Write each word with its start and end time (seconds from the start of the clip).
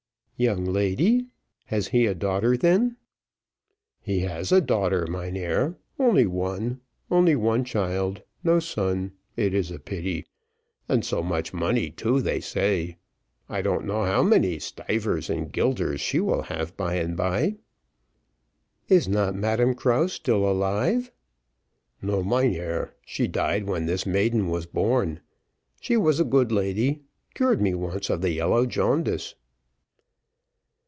"Young 0.37 0.65
lady! 0.65 1.27
has 1.65 1.89
he 1.89 2.07
a 2.07 2.15
daughter 2.15 2.57
then?" 2.57 2.97
"He 4.01 4.21
has 4.21 4.51
a 4.51 4.59
daughter, 4.59 5.05
mynheer 5.05 5.75
only 5.99 6.25
one 6.25 6.81
only 7.11 7.35
one 7.35 7.63
child 7.63 8.23
no 8.43 8.59
son, 8.59 9.11
it 9.37 9.53
is 9.53 9.69
a 9.69 9.77
pity; 9.77 10.25
and 10.89 11.05
so 11.05 11.21
much 11.21 11.53
money 11.53 11.91
too, 11.91 12.21
they 12.23 12.39
say. 12.39 12.97
I 13.49 13.61
don't 13.61 13.85
know 13.85 14.03
how 14.03 14.23
many 14.23 14.57
stivers 14.57 15.29
and 15.29 15.51
guilders 15.51 16.01
she 16.01 16.19
will 16.19 16.41
have 16.41 16.75
by 16.75 16.95
and 16.95 17.15
bye." 17.15 17.57
"Is 18.89 19.07
not 19.07 19.35
Madame 19.35 19.75
Krause 19.75 20.11
still 20.13 20.49
alive?" 20.49 21.11
"No, 22.01 22.23
mynheer, 22.23 22.95
she 23.05 23.27
died 23.27 23.65
when 23.65 23.85
this 23.85 24.07
maiden 24.07 24.47
was 24.47 24.65
born. 24.65 25.19
She 25.79 25.97
was 25.97 26.19
a 26.19 26.25
good 26.25 26.51
lady, 26.51 27.03
cured 27.35 27.61
me 27.61 27.75
once 27.75 28.09
of 28.09 28.21
the 28.21 28.31
yellow 28.31 28.65
jaundice." 28.65 29.35